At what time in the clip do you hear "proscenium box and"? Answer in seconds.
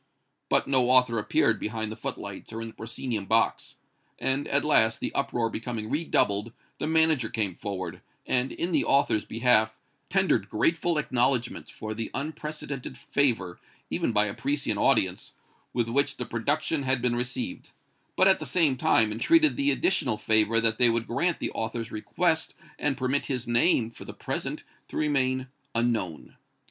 2.73-4.47